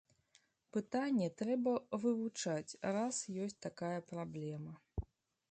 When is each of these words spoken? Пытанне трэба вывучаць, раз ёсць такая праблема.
Пытанне 0.77 1.27
трэба 1.41 1.73
вывучаць, 2.05 2.79
раз 2.97 3.21
ёсць 3.45 3.61
такая 3.69 3.97
праблема. 4.15 4.73